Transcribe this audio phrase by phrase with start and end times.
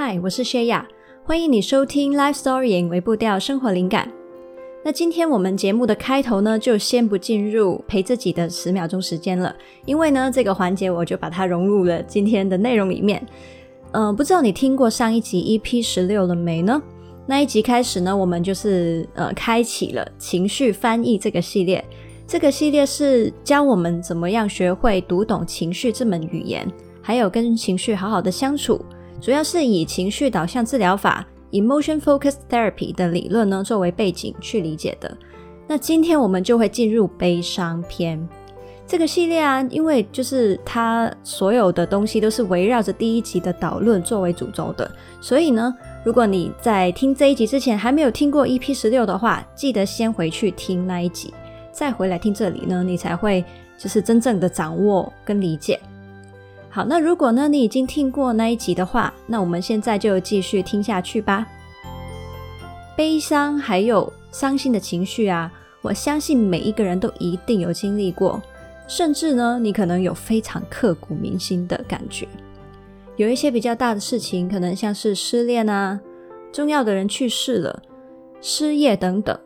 [0.00, 0.86] 嗨，我是薛雅，
[1.24, 4.08] 欢迎你收听 Life Story》围步调生活灵感。
[4.84, 9.52] 那今天我们节目的开头呢，就先不进入陪自己的十秒钟时间了，
[9.84, 13.20] 因为呢，这个环节我就把它融入了今天的内容里面。
[13.90, 16.80] 嗯、呃，不知道你听过上一集 EP 十六了没呢？
[17.26, 21.84] 那一集开始呢，我们就是呃，开启了情绪翻译这个系列。
[22.24, 26.70] 这个系列是教我们怎么样学会读懂情绪这门语言，
[27.02, 28.80] 还有跟情绪好好的相处。
[29.20, 35.16] 主要是以情绪导向治疗法 （Emotion Focused Therapy） 的理论呢作为背景去理解的。
[35.66, 38.26] 那今天我们就会进入悲伤篇
[38.86, 44.90] 这个系列啊，因为就是它所有的东西都是围绕着第一集的导论作为主轴的，
[45.20, 51.34] 所以呢，如果你在听这一集之前还没有听过 EP 十六的话，记得先回去听那一集，
[51.70, 53.44] 再回来听这里呢，你才会
[53.76, 55.78] 就是真正的掌握跟理解。
[56.70, 61.46] 好，那如果呢，你已经听过那一集的话，那我们现在就继续听下去吧。
[62.96, 65.50] 悲伤还有伤心的情绪啊，
[65.82, 68.40] 我相信每一个人都一定有经历过，
[68.86, 72.28] 甚至呢，你可能有非常刻骨铭心的感觉。
[73.16, 75.98] 有一些比较大的事情，可能像是失恋啊，
[76.52, 77.82] 重要的人去世了，
[78.40, 79.36] 失业等等，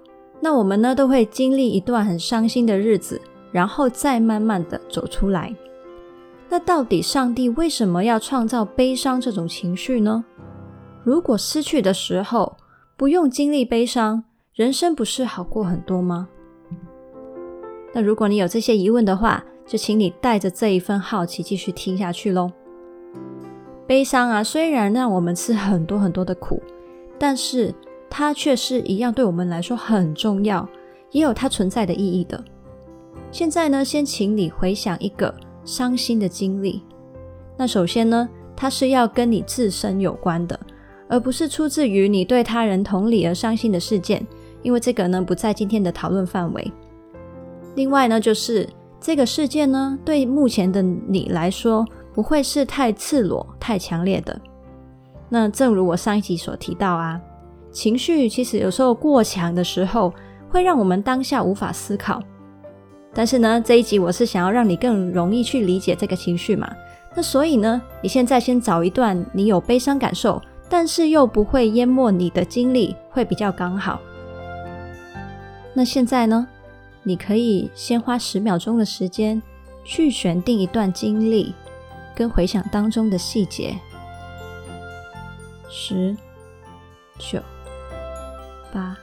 [0.41, 3.20] 那我们呢都会经历一段很伤心的日子，
[3.52, 5.54] 然后再慢慢的走出来。
[6.53, 10.22] 那到底上帝为什么要创造悲伤这种情绪呢？
[11.03, 12.59] 如果失去的时候
[12.94, 14.22] 不用经历悲伤，
[14.53, 16.28] 人生不是好过很多吗？
[17.94, 22.53] 那如果你有这些疑问的话，就请你带着这一份好奇继续听下去喽。
[23.87, 26.62] 悲伤啊，虽然让我们吃很多很多的苦，
[27.19, 27.75] 但是
[28.11, 30.69] 它却是一样对我们来说很重要，
[31.12, 32.44] 也有它存在的意义的。
[33.31, 35.34] 现在呢，先请你回想一个。
[35.64, 36.82] 伤心的经历，
[37.56, 40.58] 那首先呢，它是要跟你自身有关的，
[41.08, 44.26] 而不是出自于你对他人同理而伤心的事件，
[44.62, 46.72] 因为这个呢不在今天的讨论范围。
[47.76, 48.69] 另外呢，就是
[49.00, 54.38] 这个事件呢，对目前的你来说不会是太赤裸、太强烈的。
[55.28, 57.20] 那正如我上一集所提到啊，
[57.70, 60.12] 情绪其实有时候过强的时候，
[60.50, 62.22] 会让我们当下无法思考。
[63.15, 66.71] 但是呢，这一集我是想要让你更容易去理解这个情绪嘛。
[67.15, 74.00] 那所以呢，你现在先找一段你有悲伤感受，但是又不会淹没你的经历，会比较刚好。
[75.75, 76.47] 那现在呢，
[77.03, 79.43] 你可以先花十秒钟的时间
[79.84, 81.55] 去选定一段经历，
[82.15, 83.75] 跟回想当中的细节。
[85.69, 86.17] 十、
[87.19, 87.41] 九、
[88.73, 88.97] 八。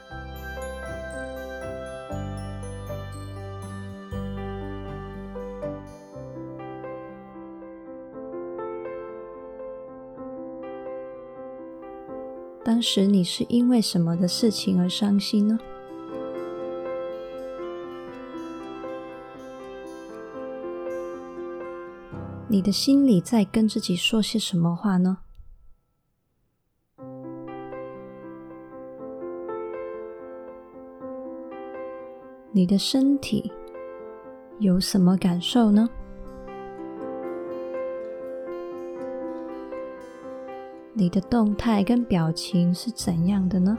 [12.79, 15.59] 当时你是因为什么的事情而伤心呢？
[22.47, 25.17] 你的心里在跟自己说些什么话呢？
[32.53, 33.51] 你的身体
[34.59, 35.89] 有什么感受呢？
[40.99, 43.77] 你的动态跟表情是怎样的呢？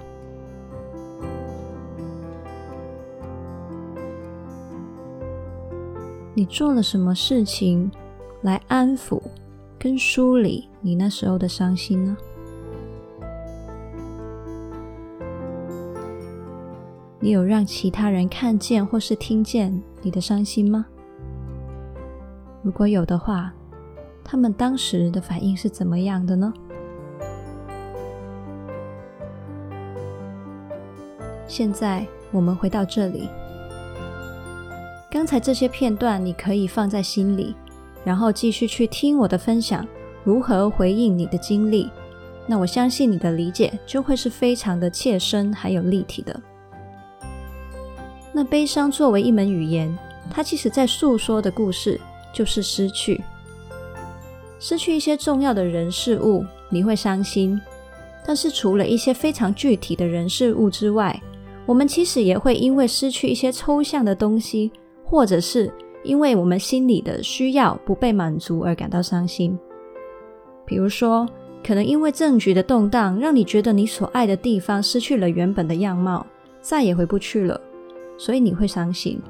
[6.33, 7.91] 你做了什么事情
[8.41, 9.21] 来安抚
[9.79, 12.17] 跟梳理你那时候的伤心呢？
[17.19, 20.87] 你有让其他人看见或是听见你的伤心吗？
[22.63, 23.53] 如果有的话，
[24.25, 26.51] 他们当时的反应是怎么样的呢？
[31.51, 33.29] 现在我们回到这里，
[35.11, 37.57] 刚才这些片段你可以放在心里，
[38.05, 39.85] 然后继续去听我的分享，
[40.23, 41.91] 如何回应你的经历。
[42.47, 46.41] 那我相信你的理解就会是非常的切身还有立体的。
[48.33, 49.99] 那悲伤作为一门语言，
[50.31, 52.01] 它其实在诉说的故事
[52.33, 53.21] 就是失去，
[54.61, 57.61] 失去一些重要的人事物，你会伤心。
[58.25, 61.21] 但是除了一些非常具体的人事物之外，
[61.71, 64.73] 我们其实也会因为失去一些抽象的东西，
[65.05, 65.73] 或者是
[66.03, 69.57] 因为我们心里的需要不被满足而感到伤心。
[70.67, 71.25] 比如说，
[71.65, 76.27] 可能因为政局的动荡，让你觉得你所爱的地方失去了原本的样貌，
[76.61, 77.61] 再也回不去了，
[78.19, 79.23] 所以你会伤心。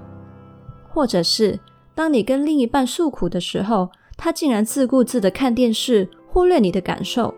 [0.88, 1.60] 或者是
[1.94, 3.86] 当你跟另一半诉苦的时候，
[4.16, 7.34] 他竟然自顾自的看电视，忽略你的感受，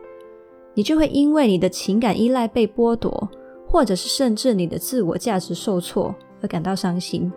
[0.74, 3.28] 你就会因为你的情感依赖被剥夺，
[3.72, 7.32] 或者是甚至你的自我价值受挫而感到伤心。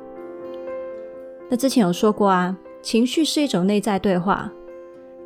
[1.49, 4.51] 那之前有说过啊，情绪是一种内在对话。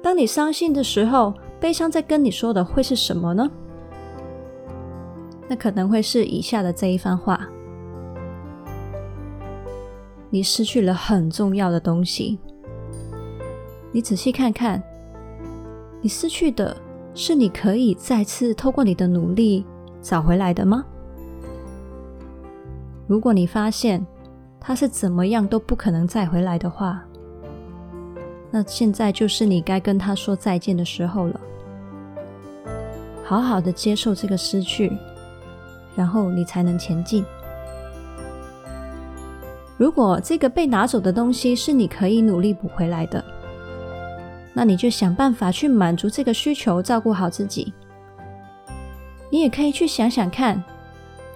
[0.03, 3.49] 当你伤心的时候，悲伤在跟你说的会是什么呢？
[5.47, 7.49] 那可能会是以下的这一番话：
[10.29, 12.37] 你失去了很重要的东西。
[13.91, 14.79] 你仔细看看，
[16.01, 16.77] 你失去的。
[17.15, 19.65] 是你可以再次透过你的努力
[19.99, 20.85] 找回来的吗？
[23.09, 24.05] 如果你发现
[24.59, 27.03] 他是怎么样都不可能再回来的话，
[28.51, 31.41] 那现在就是你该跟他说再见的时候了。
[33.23, 34.95] 好好的接受这个失去，
[35.95, 37.25] 然后你才能前进。
[39.75, 43.25] 如果这个被拿走的东西是你可以努力补回来的。
[44.53, 47.73] 那你就想办法去满足这个需求，照顾好自己。
[49.31, 50.63] 你也可以去想想看，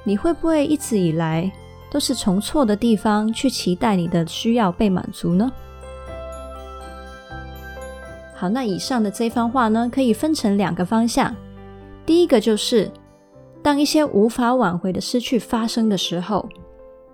[0.03, 1.51] 你会不会一直以来
[1.93, 5.51] 都是从错的地方去期待你的需要被满足呢？
[8.35, 11.33] 好，那以上的这番话呢，可以分成两个方向。
[12.03, 12.91] 第一个就是，
[13.61, 16.49] 当一些无法挽回的失去发生的时候，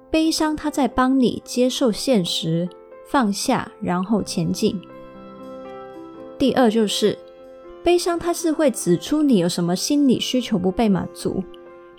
[0.10, 2.68] 悲伤它在帮你接受现实，
[3.10, 4.80] 放下，然后前进。
[6.38, 7.20] 第二就是
[7.84, 11.44] 悲伤，它是会指出你有什么心理需求不被满足，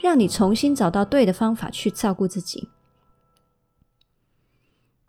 [0.00, 2.68] 让你重新找到对的方法去照顾自己。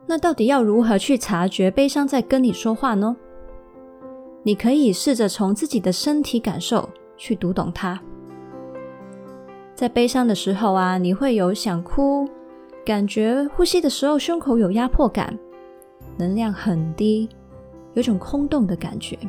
[0.08, 3.16] 那到底要如何去察觉悲伤在跟你说话呢？
[4.44, 8.02] 你可以试着从自己的身体感受去读懂它。
[9.76, 12.28] 在悲伤的时候啊，你会有想哭，
[12.86, 15.38] 感觉呼吸的时候胸口有压迫感，
[16.18, 17.30] 能量很低。
[17.94, 19.20] 有种空洞的感觉，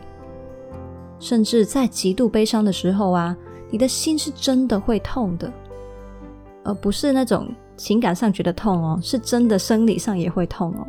[1.19, 3.37] 甚至在极度悲伤的时候啊，
[3.73, 5.51] 你的心是真的会痛的，
[6.63, 10.87] 而不是那种情感上觉得痛哦，是真的生理上也会痛哦。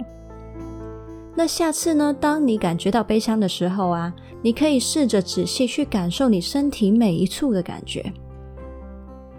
[1.34, 8.12] 那下次呢，当你感觉到悲伤的时候啊，你可以试着仔细去感受你身体每一处的感觉。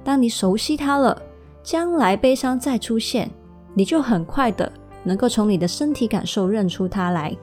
[0.02, 1.20] 当你熟悉它了，
[1.62, 3.30] 将来悲伤再出现，
[3.74, 7.36] 你就很快的能够从你的身体感受认出它来。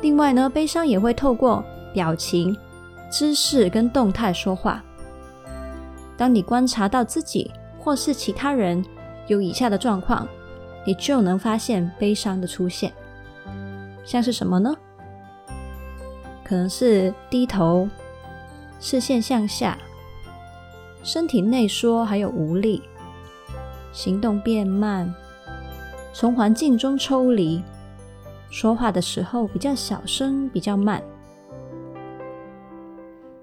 [0.00, 1.62] 另外呢，悲伤也会透过
[1.92, 2.56] 表情、
[3.10, 4.82] 姿势跟动态说话。
[6.16, 8.84] 当你观察到自己或是其他人
[9.28, 10.26] 有以下的状况，
[10.84, 12.92] 你就能发现悲伤的出现。
[14.04, 14.74] 像是什么呢？
[16.44, 17.88] 可能是低头、
[18.80, 19.76] 视线向下、
[21.02, 22.82] 身体内缩还有无力、
[23.92, 25.14] 行动变慢、
[26.12, 27.62] 从环境中抽离。
[28.50, 31.02] 说话的时候比较小声，比较慢。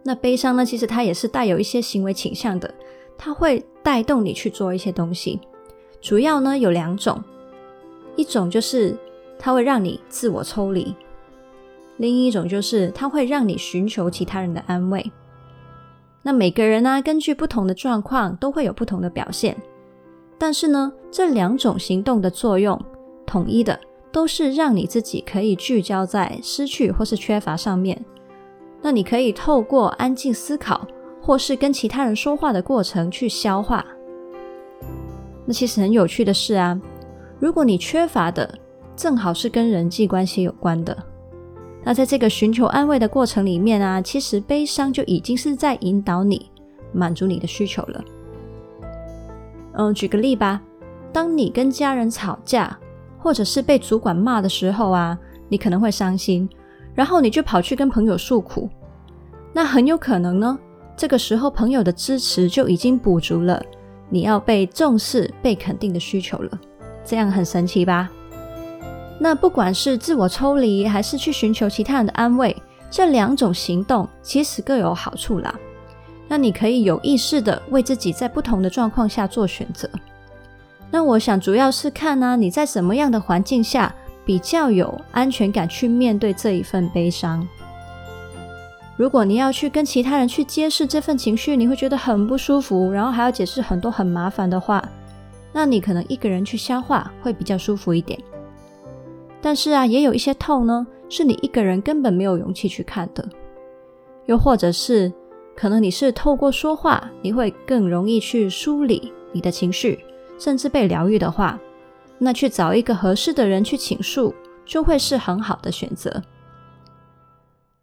[0.07, 0.63] 那悲伤呢？
[0.63, 2.71] 其实它也是带有一些行为倾向的，
[3.17, 5.39] 它会带动你去做一些东西。
[5.99, 7.19] 主要呢有两种，
[8.15, 8.95] 一种就是
[9.39, 10.93] 它会让你自我抽离，
[11.97, 15.11] 另一种就是它会让你寻求其他人的安慰。
[16.21, 19.57] 那每个人呢，根据不同的状况都会有不同的表现，
[20.37, 22.79] 但是呢，这两种行动的作用
[23.25, 23.79] 统一的。
[24.11, 28.01] 都是让你自己可以聚焦在失去或是缺乏上面。
[28.85, 30.87] 那你可以透过安静思考，
[31.19, 33.83] 或是跟其他人说话的过程去消化。
[35.43, 36.79] 那其实很有趣的是啊，
[37.39, 38.47] 如果你缺乏的
[38.95, 40.95] 正好是跟人际关系有关的，
[41.83, 46.51] 那在这个寻求安慰的过程里面啊，其实悲伤就已经是在引导你
[46.93, 48.05] 满足你的需求了。
[49.73, 50.61] 嗯，举个例吧，
[51.11, 52.77] 当你跟家人吵架。
[53.17, 55.17] 或者是被主管骂的时候啊，
[55.49, 56.47] 你可能会伤心，
[56.95, 58.67] 然后你就跑去跟朋友诉苦。
[59.53, 60.57] 那很有可能呢，
[60.97, 63.61] 这个时候朋友的支持就已经补足了
[64.09, 66.59] 你要被重视、被肯定的需求了。
[67.03, 68.09] 这样很神奇吧？
[69.19, 72.55] 那不管是自我抽离，还是去寻求其他人的安慰，
[72.89, 75.53] 这两种行动其实各有好处啦。
[76.27, 79.89] 那你可以有意识的为自己在不同的状况下做选择。
[80.91, 83.93] 那我想主要是看呢，你在什么样的环境下
[84.25, 87.47] 比较有安全感去面对这一份悲伤。
[88.97, 94.83] 如果你要去跟其他人去揭示这份情绪，你会觉得很不舒服，然后还要解释很多很麻烦的话，
[95.53, 98.19] 那你可能一个人去消化会比较舒服一点。
[99.41, 103.27] 但是啊，也有一些痛呢，是你一个人根本没有勇气去看的，
[104.25, 105.11] 又或者是
[105.55, 109.99] 可能你是透过说话，你会更容易去梳理你的情绪。
[110.37, 111.57] 甚至被疗愈的话，
[112.17, 114.33] 那去找一个合适的人去倾诉，
[114.65, 116.21] 就会是很好的选择。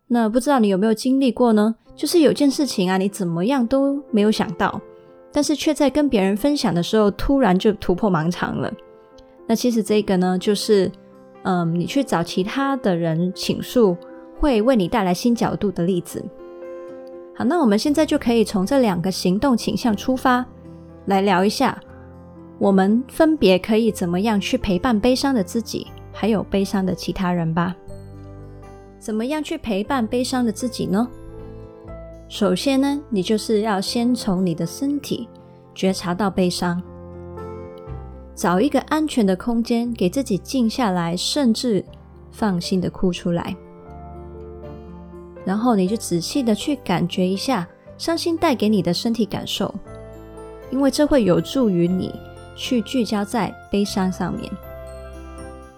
[0.09, 1.75] 那不知道你有没有经历过呢？
[1.95, 4.81] 就是有件事情啊，你怎么样都没有想到，
[5.31, 8.73] 但是却在跟别人分享的时候，突然就突破盲肠了。
[9.47, 10.91] 那其实这个呢，就是
[11.43, 13.97] 嗯，你去找其他的人倾诉，
[14.39, 16.25] 会为你带来新角度的例子。
[17.35, 20.45] 好，那我们现在就可以从这两个行动倾向出发，
[21.07, 21.79] 来聊一下，
[22.62, 27.75] 我们分别可以怎么样去陪伴悲伤的自己，还有悲伤的其他人吧。
[29.00, 31.09] 怎么样去陪伴悲伤的自己呢？
[32.28, 35.28] 首先呢，你就是要先从你的身体
[35.75, 36.81] 觉察到悲伤，
[38.33, 41.85] 找一个安全的空间，给自己静下来，甚至
[42.31, 43.57] 放心的哭出来。
[45.45, 47.66] 然后你就仔细的去感觉一下
[47.99, 49.75] 伤心带给你的身体感受，
[50.71, 52.14] 因为这会有助于你
[52.55, 54.51] 去聚焦在悲伤上面。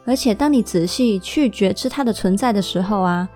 [0.07, 3.29] 而且，当你仔细去觉知它的存在的时候啊，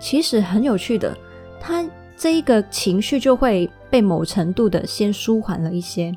[0.00, 1.16] 其实很有趣的，
[1.60, 1.84] 它
[2.16, 6.12] 这一个情绪就会被某程度的先舒缓了一些。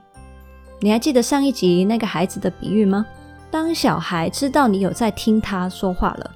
[0.80, 3.06] 你还记得上一集那个孩子的比喻吗？
[3.52, 6.32] 当小孩知道你有在听他说话了，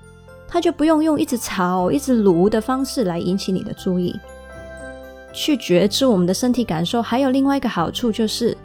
[0.48, 4.20] 他就不用用一直吵、一直卢的方式来引起你的注意。
[5.32, 8.56] 去觉知我们的身体感受，还有另外一个好处就是，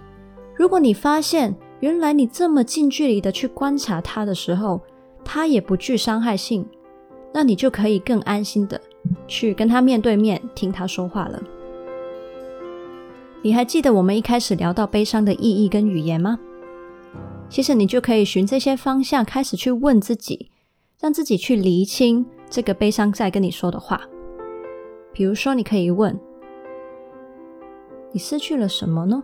[0.54, 4.80] 如果你发现原来你这么近距离的去观察他的时候，
[5.24, 6.66] 他也不具伤害性，
[7.32, 8.80] 那你就可以更安心的
[9.26, 11.40] 去跟他面对面听他说话了。
[13.42, 16.38] 你还记得我们一开始聊到悲伤的意义跟语言吗？
[17.48, 20.50] 其实你就可以循这些方向开始去问自己，
[21.00, 24.02] 让自己去厘清这个悲伤在跟你说的话。
[25.12, 26.18] 比如说，你可以问：
[28.12, 29.22] 你失去了什么呢？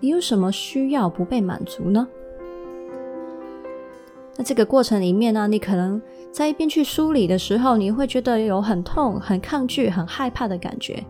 [0.00, 2.08] 你有什么需要不被满足呢？
[4.36, 6.00] 那这个过程里面呢，你可能
[6.32, 11.04] 在一边去梳理的时候，你会觉得有很痛、很抗拒、很害怕的感觉。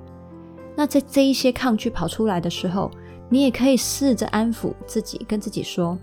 [0.75, 2.91] 那在这一些抗拒跑出来的时候，
[3.29, 5.97] 你也可以试着安抚自己，跟自己说：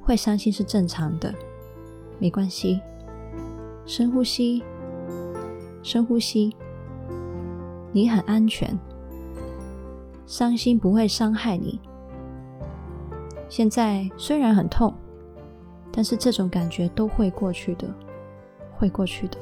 [0.00, 1.34] 会伤心是正常的，
[2.18, 2.80] 没关系。
[3.84, 4.62] 深呼吸，
[5.82, 6.54] 深呼吸，
[7.92, 8.78] 你很安全，
[10.28, 11.80] 伤心不会伤害你。
[13.48, 14.94] 现在虽然很痛。
[15.90, 17.88] 但是这种感觉都会过去的，
[18.76, 19.38] 会过去的。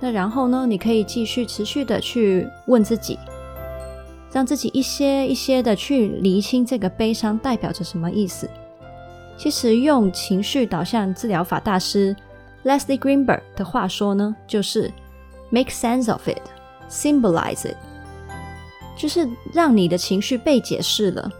[0.00, 0.66] 那然后呢？
[0.66, 3.16] 你可以继续持续的去问自己，
[4.32, 8.50] 让自己一些一些的去厘清这个悲伤代表着什么意思。
[9.36, 12.16] 其实用情绪导向治疗法大师
[12.64, 14.90] Leslie Greenberg 的话说呢，就是
[15.50, 16.42] “make sense of it,
[16.90, 17.76] symbolize it”，
[18.98, 21.30] 就是让你的情绪被解释了。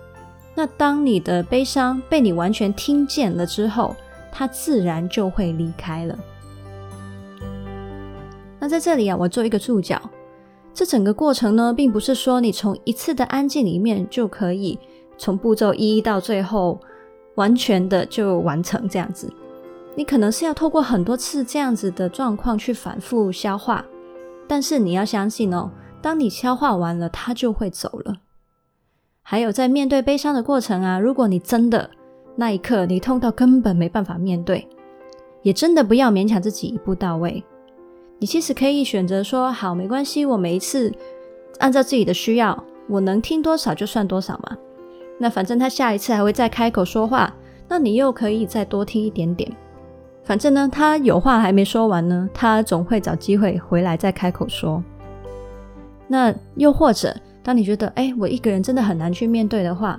[0.54, 3.94] 那当你的悲伤被你完全听见了之后，
[4.32, 6.18] 它自然就会离开了。
[8.60, 10.00] 那在这里啊，我做一个注脚，
[10.72, 14.78] 这整个过程呢，并不是说你从一次的安静里面就可以
[15.16, 16.80] 从步骤一到最后
[17.34, 19.32] 完全的就完成这样子。
[19.94, 23.84] 你可能是要透过很多次这样子的状况去反复消化，
[24.46, 28.16] 但是你要相信哦，当你消化完了，它就会走了。
[29.22, 31.90] 还有在面对悲伤的过程啊，如果你真的
[32.36, 34.66] 那一刻你痛到根本没办法面对，
[35.42, 37.44] 也真的不要勉强自己一步到位。
[38.20, 40.92] 你其实可以选择说好，没关系，我每一次
[41.58, 44.56] 按照自己的需要，我能听多少就算多少嘛。
[45.18, 47.34] 那反正他下一次还会再开口说话，
[47.68, 49.50] 那你又可以再多听一点点。
[50.24, 54.82] 反正呢，他有话还没说完呢，他总会找机会回来再开口说。
[56.08, 57.14] 那又或者。
[57.40, 59.98] 当你觉得哎，我一个人真的很难去面对的话，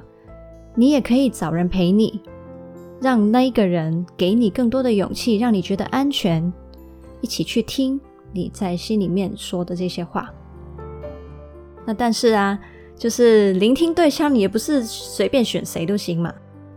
[0.75, 2.22] 你也可以找人陪你，
[3.01, 6.54] 让那一个人给你更多的勇气，让你觉得安全，
[7.22, 8.00] 一起去听
[8.32, 10.32] 你在心里面说的这些话。
[11.86, 12.60] 那但是啊，
[12.96, 16.32] 就是聆听对象，你也不是随便选谁都行嘛。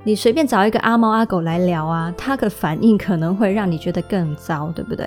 [0.05, 5.07] 你随便找一个阿猫阿狗来聊啊，他的反应可能会让你觉得更糟，对不对？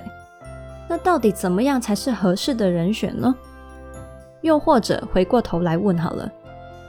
[0.88, 3.34] 那到底怎么样才是合适的人选呢？
[4.46, 6.30] 又或者回过头来问好了，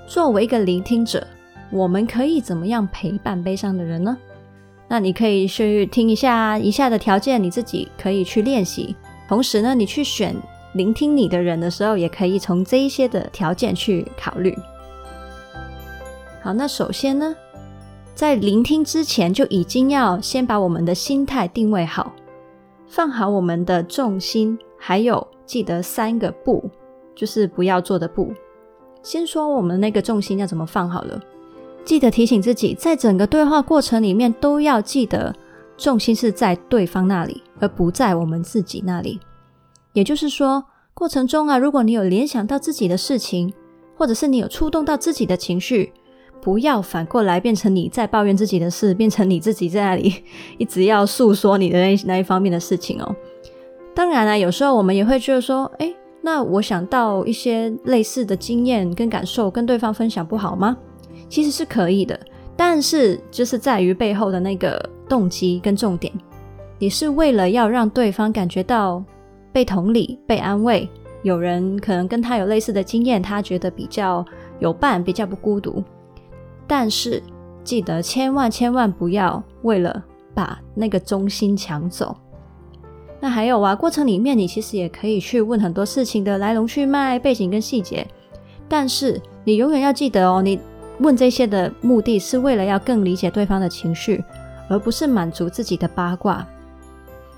[0.07, 1.25] 作为一个聆听者，
[1.71, 4.15] 我们可以怎么样陪伴悲伤的人呢？
[4.87, 8.95] 那你可以去听一下以下的条件，你自己可以去练习。
[9.27, 10.33] 同时呢，你去选
[10.73, 14.57] 聆听你的人的时候，也可以从这一些的条件去考虑。
[16.41, 17.35] 好，那首先呢，
[18.15, 22.13] 在聆听之前就已经要先把我们的心态定位好，
[22.87, 26.69] 放好我们的重心，还有记得三个不。
[27.17, 28.31] 就是不要做的不，
[29.01, 31.19] 先说我们那个重心要怎么放好了。
[31.83, 35.33] 记得提醒自己，在整个对话过程里面都要记得
[35.77, 39.19] 重心是在对方那里，而不在我们自己那里。
[39.93, 43.51] 也就是说，过程中啊，如果你有联想到自己的事情，
[43.97, 45.91] 或者是你有触动到自己的情绪，
[46.39, 50.13] 不要反过来变成你在抱怨自己的事，变成你自己在那里
[50.59, 53.15] 一直要诉说你的那那一方面的事情哦。
[53.95, 55.95] 当然啊，有时候我们也会觉得说，诶，
[56.27, 60.75] 那我想到一些类似的经验跟感受，跟对方分享不好吗？
[61.29, 62.19] 其实是可以的，
[62.57, 66.11] 但是就是在于背后的那个动机跟重点，
[66.79, 69.01] 你是为了要让对方感觉到
[69.53, 70.89] 被同理、被安慰。
[71.23, 74.25] 有人可能跟他有类似的经验，他觉得比较
[74.59, 75.81] 有伴，比较不孤独。
[76.67, 77.23] 但是
[77.63, 80.03] 记得千万千万不要为了
[80.35, 82.13] 把那个中心抢走。
[83.19, 88.05] 那还有啊，过程里面你其实也可以去问很多事情的来龙去脉、背景跟细节。
[88.69, 90.59] 但是你永远要记得哦，你
[90.99, 94.23] 问这些的目的是为了要更理解对方的情绪，
[94.69, 96.45] 而不是满足自己的八卦。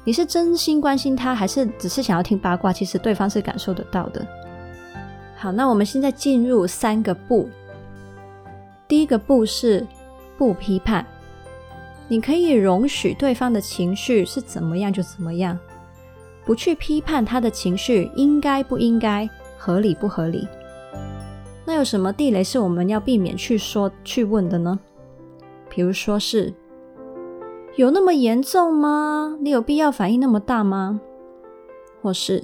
[0.03, 2.73] 你是真心关心他，还是只是想要听八卦？
[2.73, 4.25] 其实对方是感受得到的。
[5.35, 7.47] 好，那我们现在进入三个不。
[8.87, 9.85] 第一个不是
[10.37, 11.05] 不批判，
[12.07, 15.57] 你可以容许对方的情绪是怎么样就怎么样，
[16.49, 20.47] 不去批判他的情绪应该不应该，合理不合理。
[21.63, 24.79] 那有什么地雷是我们要避免去说去问的呢？
[25.69, 26.51] 比如说是。
[27.75, 29.37] 有那么严重吗？
[29.41, 30.99] 你有必要反应那么大吗？
[32.01, 32.43] 或是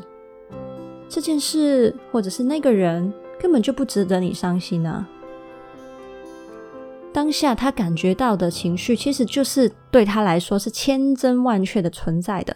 [1.09, 5.09] 这件事，或者是那个人根本就不值得你伤心啊？
[7.11, 12.55] 当下他感觉到的情绪，其实就是对他来说是千真万确的存在的。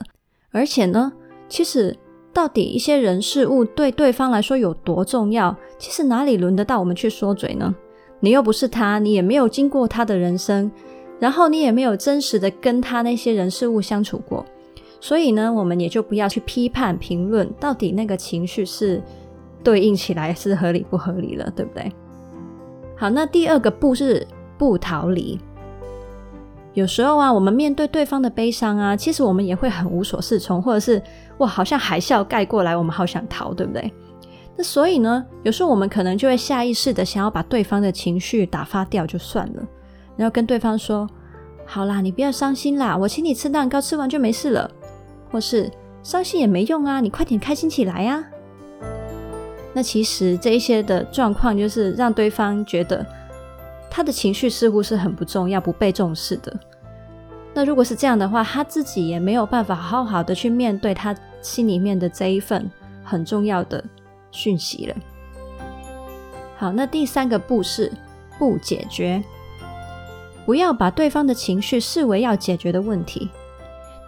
[0.51, 1.11] 而且呢，
[1.49, 1.93] 其实
[2.31, 7.75] 到底一些人事物对对方来说有多重要，其实哪里轮得到我们去说嘴呢？
[8.21, 10.71] 你又不是他，你也没有经过他的人生。
[11.19, 14.45] 然后你也没有真实的跟他那些人事物相处过，
[15.01, 19.03] 所以呢，我们也就不要去批判评论到底那个情绪是
[19.61, 21.91] 对应起来是合理不合理了，对不对？
[22.95, 24.25] 好，那第二个不是
[24.57, 25.37] 不逃离。
[26.73, 31.01] 有时候啊，我们面对对方的悲伤啊，其实我们也会很无所适从，或者是
[31.39, 33.91] 哇，好像海啸盖过来，我们好想逃，对不对？
[34.55, 39.63] 那所以呢，有时候我们可能就会下意识的想要把对方的情绪打发掉就算了。
[40.15, 41.09] 然后跟对方说
[41.65, 44.69] ：“好啦，你不要伤心啦，我请你吃蛋糕，吃完就没事了。”
[45.31, 45.71] 或是
[46.03, 48.23] 伤心也没用啊，你快点开心起来呀。
[49.73, 53.05] 那其实这一些的状况，就是让对方觉得
[53.89, 56.53] 他的情绪似乎是很不重要、不被重视的。
[57.53, 62.69] 那如果是这样的话，他自己也没有办法好好的去面对他心里面的这一份
[63.03, 63.83] 很重要的
[64.31, 64.95] 讯息了。
[66.57, 67.91] 好，那第三个不是
[68.37, 69.23] 不解决。
[70.45, 73.29] 不要把对方的情绪视为要解决的问题。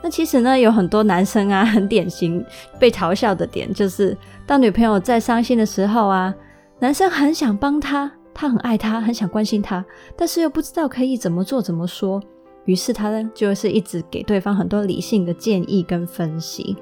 [0.04, 2.44] 那其实呢，有很多男生啊， 很典型
[2.80, 6.34] 被嘲笑的点，就是当女朋友在伤心的时候啊，
[6.80, 12.19] 男生很想帮她，他很爱他，很想关心他，但是又不知道可以怎么做、怎么说，
[12.65, 16.75] 于是他呢，就是一直给对方很多理性的建议跟分析。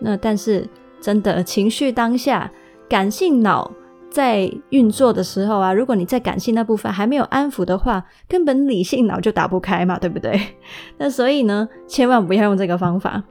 [0.00, 0.68] 那但是
[1.00, 2.50] 真的情绪当下，
[2.88, 3.70] 感性脑。
[4.10, 10.38] 在运作的时候啊，如果你在感性那部分还没有安抚的话，根本理性脑就打不开嘛，对不对？
[10.98, 13.22] 那所以呢，千万不要用这个方法。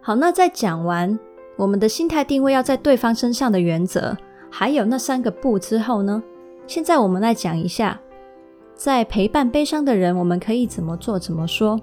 [0.00, 1.16] 好，那在讲完
[1.56, 4.16] 我们的心态定位要在对方身上的原则，
[4.54, 6.22] 还有那三个不之后呢，
[6.66, 7.98] 现在我们来讲一下，
[8.76, 11.80] 在陪伴悲伤的人，我们可以怎么做、怎么说。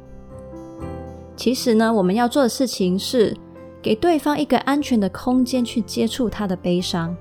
[1.35, 3.35] 其实呢，我们要做的事情是
[3.81, 7.13] 给对方一个安全的空间去接触他的悲伤。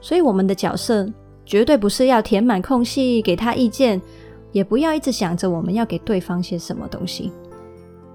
[0.00, 1.08] 所以我们的角色
[1.44, 4.02] 绝对不是要填满空隙，给他意见，
[4.50, 7.30] 也不要一直想着我们要给对方些什么东西，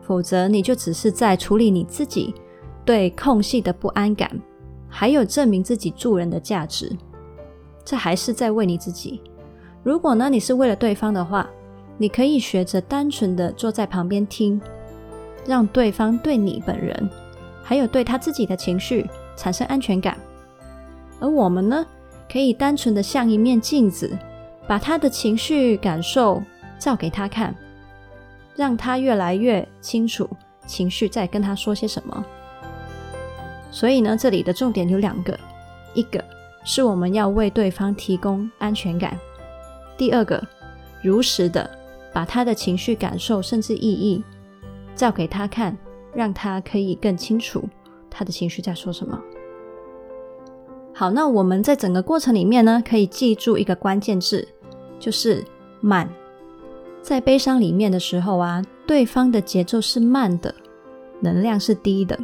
[0.02, 2.36] 否则你就只是在处理你自己
[2.84, 4.30] 对空隙的不安感，
[4.92, 6.92] 还有证明自己助人的价值，
[7.86, 9.22] 这还是在为你自己。
[9.82, 11.50] 如果呢，你是为了对方的话，
[11.98, 14.62] 你可以学着单纯的坐在旁边听，
[15.48, 17.10] 让对方对你本人，
[17.64, 20.18] 还有对他自己的情绪产生安全感。
[21.20, 21.86] 而我们呢，
[22.32, 24.16] 可以单纯的像一面镜子，
[24.68, 26.44] 把他的情绪感受
[26.78, 27.56] 照给他看，
[28.56, 30.30] 让他越来越清楚
[30.68, 32.26] 情绪在跟他说些什么。
[33.72, 35.40] 所以呢，这里的重点有两个，
[35.94, 36.24] 一个
[36.64, 39.18] 是我们要为对方提供安全感，
[39.98, 40.46] 第二个，
[41.02, 41.68] 如实的
[42.14, 44.24] 把他的情绪感受甚至意义
[44.94, 45.76] 照给他看，
[46.14, 47.64] 让他可以更清楚
[48.10, 49.20] 他的情绪在说什么。
[50.94, 54.48] 好，那我们在整个过程里面呢，可以记住一个关键字，
[55.00, 55.44] 就是
[55.80, 56.08] 慢。
[57.02, 60.54] 在悲伤里面的时候啊，对方的节奏是慢的，
[61.22, 62.20] 能量是低的，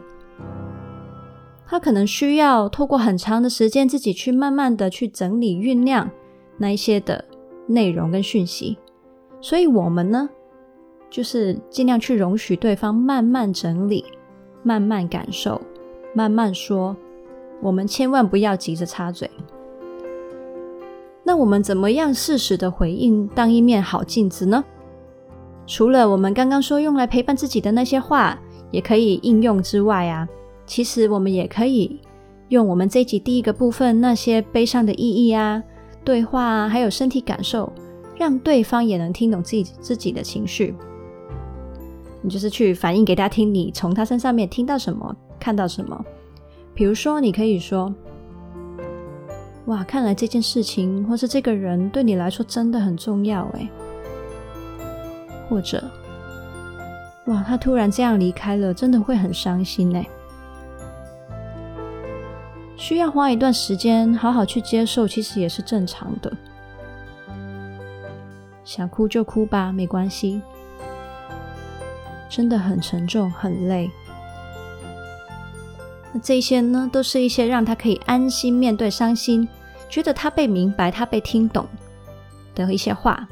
[1.70, 6.10] 他可能需要透过很长的时间，自己去慢慢的去整理酝酿
[6.58, 7.24] 那一些的
[7.68, 8.78] 内容跟讯息。
[9.42, 10.30] 所以我们呢，
[11.10, 14.06] 就是尽量去容许对方慢慢整理，
[14.64, 15.62] 慢慢感受，
[16.14, 16.96] 慢慢说。
[17.62, 19.30] 我们千万不要急着插嘴。
[21.24, 24.64] 那我们怎么样适时的回应，当一面好镜子呢？
[25.66, 28.40] 除了我们刚刚说用来陪伴自己的那些话，
[28.72, 30.28] 也可以应用之外啊，
[30.68, 32.00] 其实我们也可以
[32.50, 35.64] 用我们这集第一个部分那些悲伤的意义啊、
[36.04, 37.72] 对话啊，还有身体感受，
[38.18, 40.76] 让对方也能听懂自己自己的情绪。
[42.22, 46.06] 你就是去反映给他听，你从他身上面听到什么，看到什么。
[46.74, 47.94] 比如说，你可以说。
[49.66, 53.68] 哇，看来这件事情或是这个人对你来说真的很重要诶。
[55.50, 55.84] 或者，
[57.26, 60.08] 哇，他突然这样离开了，真的会很伤心诶。
[62.78, 66.32] 需要花一段时间好好去接受，其实也是正常的。
[68.63, 70.42] 想哭就哭吧，没关系。
[72.30, 73.90] 真的很沉重，很累。
[76.13, 79.48] 那这些呢，都是一些让他可以安心面对伤心，
[79.90, 81.66] 觉得他被明白、他被听懂
[82.54, 83.28] 的一些话。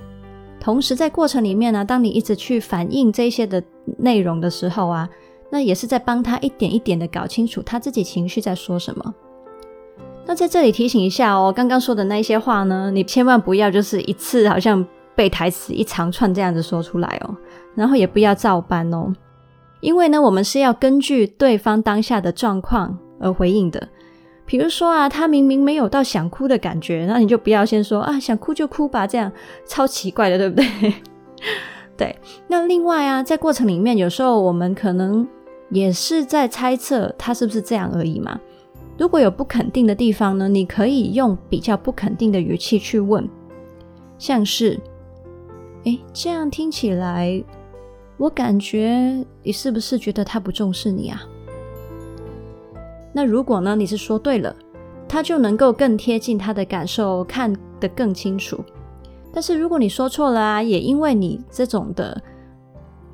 [0.60, 3.62] 同时，在过程里面呢、当你一直去反映这些的
[4.00, 5.08] 内容的时候啊，
[5.52, 9.14] 那也是在帮他一点一点的搞清楚他自己情绪在说什么。
[10.28, 14.86] 那在这里提醒一下哦，刚刚说的那一些话呢，你千万不要就是一次好像
[15.16, 17.36] 背台词一长串这样子说出来哦，
[17.76, 19.14] 然后也不要照搬哦。
[19.82, 23.88] 因为呢，我们是要根据对方当下的状况而回应的。
[24.48, 29.32] 比如说啊，他明明没有到想哭的感觉，那你就不要先说啊，想哭就哭吧，这样
[29.66, 30.94] 超奇怪的，对不对？
[31.96, 32.16] 对。
[32.48, 35.28] 那另外啊，在过程里面，有时候我们可能
[35.70, 38.40] 也是在猜测他是不是这样而已嘛。
[38.98, 43.28] 如果有不肯定的地方呢，你可以用比较不肯定的语气去问，
[44.18, 44.80] 像是，
[45.84, 47.44] 诶，这样听起来。
[48.18, 51.22] 我感觉你是不是觉得他不重视你啊？
[53.12, 54.56] 那如果呢，你是说对了，
[55.06, 58.64] 他就能够更贴近他的感受，看得更清楚。
[59.34, 62.22] 但是如果你说错了啊，也因为你这种的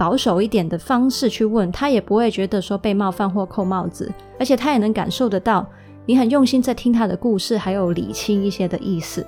[0.02, 5.64] 保守一点的方式去问，他也不会觉得说被冒犯或扣帽子，而且他也能感受得到
[6.08, 9.24] 你很用心在听他的故事，还有理清一些的意思。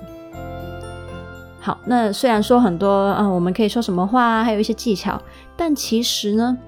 [1.60, 5.22] 好，那虽然说很多，嗯，我们可以说什么话啊，还有一些技巧，
[5.56, 6.58] 但其实呢，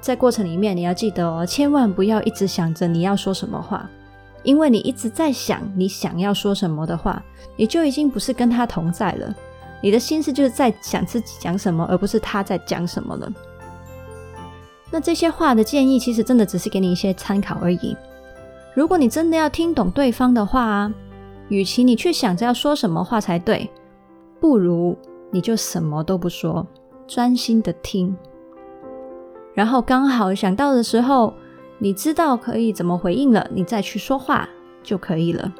[0.00, 3.90] 在过程里面你要记得哦，千万不要一直想着你要说什么话，
[4.44, 7.20] 因为你一直在想你想要说什么的话，
[7.56, 9.34] 你就已经不是跟他同在了，
[9.82, 13.32] 你的心思就是在想自己讲什么，而不是他在讲什么了。
[14.90, 17.96] 那这些话的建议，其实真的只是给你一些参考而已。
[18.74, 20.94] 如果你真的要听懂对方的话啊，
[21.48, 23.70] 与其你去想着要说什么话才对。
[24.38, 24.96] 不如
[25.30, 26.66] 你就什么都不说，
[27.06, 28.14] 专心的听，
[29.54, 31.32] 然后刚好想到的时候，
[31.78, 34.48] 你知道可以怎么回应了，你再去说话
[34.82, 35.52] 就可以了。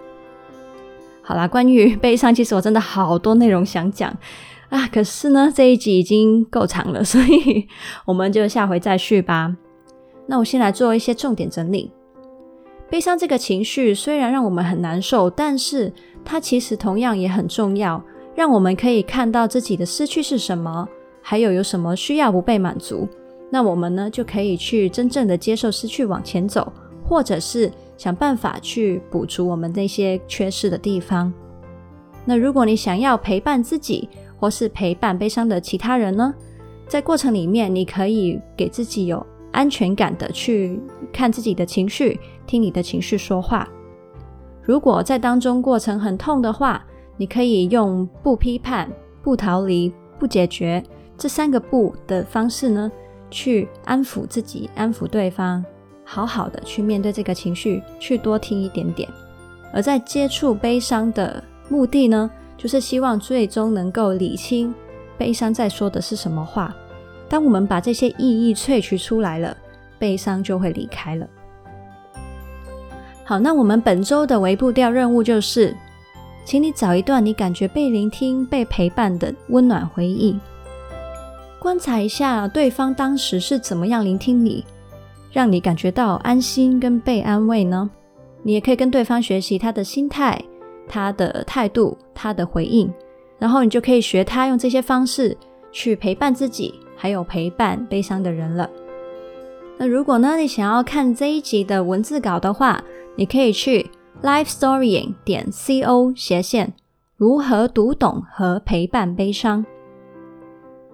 [1.28, 4.16] 好啦，关于悲伤，其实我真的好多内容想讲
[4.68, 7.66] 啊，可是呢，这一集已经够长了，所以
[8.04, 9.56] 我们就下回再续吧。
[10.28, 11.90] 那我先来做一些重点整理。
[12.88, 15.92] 悲伤这个情绪虽然让我们很难受，但是
[16.24, 18.00] 它其实同样也很重要。
[18.36, 20.88] 让我们可以看到自己的失去是什么，
[21.22, 23.08] 还有有什么需要不被满足，
[23.50, 26.72] 那我们呢就可以去真正的接受失去，往前走，
[27.04, 31.32] 或者是想办法去补足我们那些缺失的地方。
[32.24, 36.34] 那如果你想要陪伴自己，或是陪伴悲伤的其他人呢，
[36.88, 40.80] 在过程里面，你可以给自己有安全感的去
[41.12, 43.68] 看自己的情绪，听你的情绪说话。
[44.62, 46.84] 如果在当中过程很痛的话，
[47.16, 48.90] 你可以用不批判、
[49.22, 50.82] 不逃离、不解决
[51.16, 52.90] 这三个不的方式呢，
[53.30, 55.64] 去安抚自己、安抚对方，
[56.06, 59.06] 好好的去面对这个情绪，去多听一点点。
[59.74, 64.72] 而在接触悲伤的目的呢，就是希望最终能够理清
[65.18, 66.74] 悲伤在说的是什么话。
[67.28, 69.54] 当我们把这些意义萃取出来了，
[69.98, 71.26] 悲伤就会离开了。
[73.24, 75.76] 好，那我们本周的微步调任务就是。
[76.44, 80.38] 请你找一段你感觉被聆听、被陪伴的温暖回忆，
[81.58, 84.64] 观察一下对方当时是怎么样聆听你，
[85.36, 87.90] 让你感觉到安心跟被安慰呢？
[88.42, 90.42] 你也可以跟对方学习他的心态、
[90.88, 92.90] 他的态度、他的回应，
[93.38, 95.36] 然后你就可以学他用这些方式
[95.70, 98.66] 去陪伴自己，还有陪伴悲伤的人了。
[99.76, 102.82] 那如果呢，你想要看这一集的文字稿的话，
[103.14, 103.90] 你可以去
[104.22, 106.72] lifestorying 点 co 斜线
[107.18, 109.66] 如何读懂和陪伴悲伤。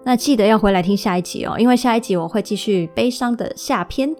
[0.03, 4.13] 那记得要回来听下一集哦，因为下一集我会继续悲伤的下篇。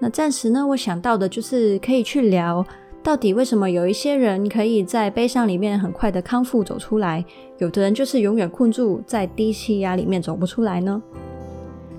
[0.00, 2.64] 那暂时呢，我想到的就是可以去聊，
[3.02, 7.24] 到底为什么有一些人可以在悲伤里面很快的康复走出来，
[7.58, 11.02] 有的人就是永远困住在低气压里面走不出来呢？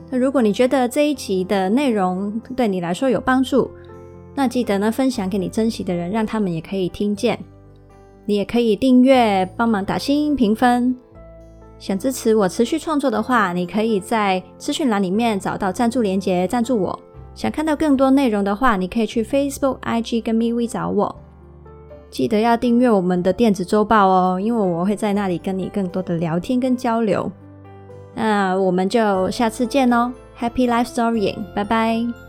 [0.10, 3.70] 那如果你觉得这一集的内容对你来说有帮助，
[4.34, 7.38] 那记得呢，分享给你珍惜的人，让他们也可以听见。
[8.26, 10.96] 你也可以订阅，帮忙打星评分。
[11.80, 17.00] 想支持我持续创作的话，你可以在资讯栏里面找到赞助连接，赞助我。
[17.40, 21.16] 想看到更多内容的话，你可以去 Facebook、IG 跟 MeWe 找我。
[22.10, 27.32] 记得要订阅我们的电子周报哦，因为我会在那里跟你更多的聊天跟交流。
[28.14, 32.29] 那我们就下次见哦，Happy Life Storying，拜拜。